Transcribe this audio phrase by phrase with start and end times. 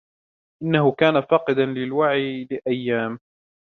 [0.63, 3.19] إنه كان فاقداً للوعي لأيام.